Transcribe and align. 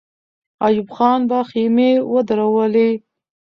ایوب 0.65 0.87
خان 0.95 1.19
به 1.29 1.39
خېمې 1.49 1.91
ودرولي. 2.13 2.91